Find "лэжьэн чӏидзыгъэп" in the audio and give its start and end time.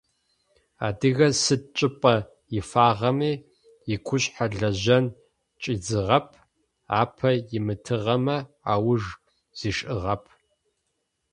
4.59-6.27